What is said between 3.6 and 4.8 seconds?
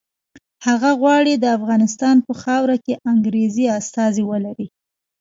استازي ولري.